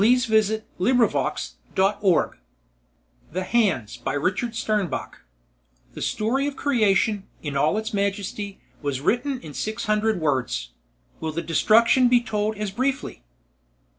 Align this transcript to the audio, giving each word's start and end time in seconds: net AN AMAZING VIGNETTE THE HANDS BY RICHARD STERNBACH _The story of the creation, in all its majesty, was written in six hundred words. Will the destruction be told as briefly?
net 0.01 0.27
AN 0.27 0.33
AMAZING 0.33 0.63
VIGNETTE 0.95 2.31
THE 3.33 3.43
HANDS 3.43 3.97
BY 3.97 4.13
RICHARD 4.15 4.55
STERNBACH 4.55 5.13
_The 5.93 6.01
story 6.01 6.47
of 6.47 6.55
the 6.55 6.59
creation, 6.59 7.27
in 7.43 7.55
all 7.55 7.77
its 7.77 7.93
majesty, 7.93 8.59
was 8.81 8.99
written 8.99 9.39
in 9.41 9.53
six 9.53 9.85
hundred 9.85 10.19
words. 10.19 10.71
Will 11.19 11.31
the 11.33 11.43
destruction 11.43 12.07
be 12.07 12.19
told 12.19 12.57
as 12.57 12.71
briefly? 12.71 13.21